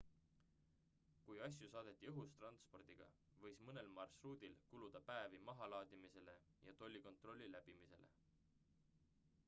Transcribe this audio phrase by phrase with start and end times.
[1.25, 3.09] kui asju saadeti õhutranspordiga
[3.43, 6.35] võis mõnel marsruudil kuluda päevi mahalaadimisele
[6.69, 8.09] ja tollikontrolli läbimisele